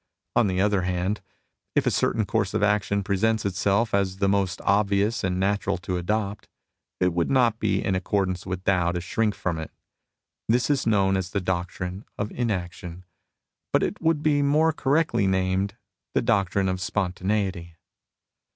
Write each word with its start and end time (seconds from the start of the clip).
On 0.35 0.47
the 0.47 0.59
other 0.59 0.81
hand, 0.81 1.21
if 1.75 1.85
a 1.85 1.91
certain 1.91 2.25
course 2.25 2.55
of 2.55 2.63
action 2.63 3.03
presents 3.03 3.45
itself 3.45 3.93
as 3.93 4.17
the 4.17 4.27
most 4.27 4.59
obvious 4.61 5.23
and 5.23 5.39
natural 5.39 5.77
to 5.77 5.97
adopt, 5.97 6.47
it 6.99 7.13
would 7.13 7.29
not 7.29 7.59
be 7.59 7.85
in 7.85 7.93
accordance 7.93 8.43
with 8.43 8.63
Tao 8.63 8.93
to 8.93 8.99
shrhik 8.99 9.35
from 9.35 9.59
it. 9.59 9.69
This 10.49 10.71
is 10.71 10.87
known 10.87 11.15
as 11.15 11.29
the 11.29 11.39
doctrine 11.39 12.03
of 12.17 12.31
inaction, 12.31 13.05
but 13.71 13.83
it 13.83 14.01
would 14.01 14.23
be 14.23 14.41
more 14.41 14.73
correctly 14.73 15.27
named 15.27 15.77
the 16.15 16.23
doctrine 16.23 16.67
of 16.67 16.81
spontaneity. 16.81 17.75